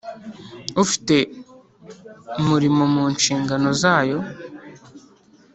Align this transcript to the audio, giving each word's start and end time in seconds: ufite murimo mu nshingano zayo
ufite 0.83 1.15
murimo 2.47 2.83
mu 2.93 3.03
nshingano 3.13 3.69
zayo 3.81 4.19